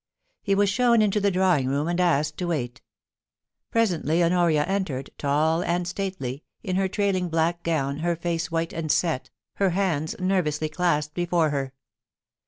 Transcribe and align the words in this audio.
He 0.41 0.55
was 0.55 0.67
shown 0.67 0.99
into 1.03 1.19
the 1.19 1.29
drawing 1.29 1.67
room, 1.67 1.87
and 1.87 1.99
asked 1.99 2.35
to 2.37 2.47
wait 2.47 2.81
Presently 3.69 4.23
Honoria 4.23 4.63
entered, 4.63 5.11
tall 5.19 5.61
and 5.61 5.87
stately, 5.87 6.43
in 6.63 6.75
her 6.75 6.87
trailing 6.87 7.29
black 7.29 7.61
gown, 7.61 7.97
her 7.99 8.15
face 8.15 8.49
white 8.49 8.73
and 8.73 8.91
set, 8.91 9.29
her 9.57 9.69
hands 9.69 10.15
nervously 10.19 10.69
clasped 10.69 11.13
before 11.13 11.51
her. 11.51 11.73